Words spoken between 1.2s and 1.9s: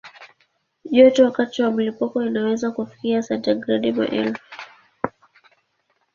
wakati wa